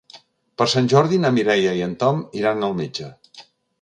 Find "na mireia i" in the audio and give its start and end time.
1.25-1.83